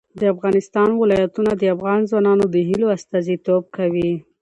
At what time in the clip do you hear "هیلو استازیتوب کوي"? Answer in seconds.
2.67-4.11